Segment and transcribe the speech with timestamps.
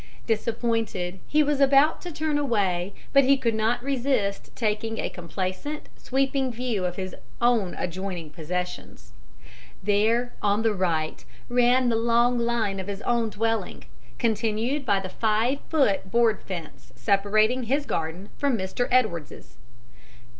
[0.25, 5.89] Disappointed, he was about to turn away, but he could not resist taking a complacent,
[5.95, 9.11] sweeping view of his own adjoining possessions.
[9.83, 13.83] There, on the right, ran the long line of his own dwelling,
[14.17, 18.87] continued by the five foot board fence separating his garden from Mr.
[18.89, 19.57] Edwards's.